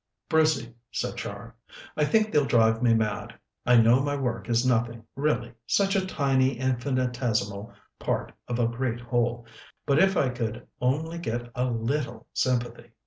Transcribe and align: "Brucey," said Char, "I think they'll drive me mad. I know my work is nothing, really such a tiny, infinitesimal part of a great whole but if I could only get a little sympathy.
"Brucey," 0.29 0.73
said 0.91 1.15
Char, 1.15 1.55
"I 1.95 2.05
think 2.05 2.31
they'll 2.31 2.47
drive 2.47 2.81
me 2.81 2.95
mad. 2.95 3.37
I 3.67 3.77
know 3.77 3.99
my 4.01 4.15
work 4.15 4.49
is 4.49 4.65
nothing, 4.65 5.03
really 5.15 5.53
such 5.67 5.95
a 5.95 6.07
tiny, 6.07 6.57
infinitesimal 6.57 7.71
part 7.99 8.31
of 8.47 8.57
a 8.57 8.67
great 8.67 8.99
whole 8.99 9.45
but 9.85 9.99
if 9.99 10.17
I 10.17 10.29
could 10.29 10.65
only 10.81 11.19
get 11.19 11.51
a 11.53 11.69
little 11.69 12.25
sympathy. 12.33 12.89